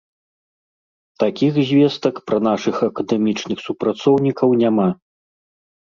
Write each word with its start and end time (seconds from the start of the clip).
Такіх 1.23 1.59
звестак 1.71 2.15
пра 2.29 2.37
нашых 2.47 2.75
акадэмічных 2.89 3.57
супрацоўнікаў 3.67 4.49
няма. 4.63 4.89